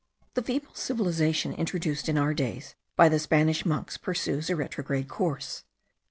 The 0.33 0.41
feeble 0.41 0.73
civilization 0.73 1.53
introduced 1.53 2.09
in 2.09 2.17
our 2.17 2.33
days 2.33 2.73
by 2.95 3.07
the 3.07 3.19
Spanish 3.19 3.67
monks 3.67 3.97
pursues 3.99 4.49
a 4.49 4.55
retrograde 4.55 5.07
course. 5.07 5.63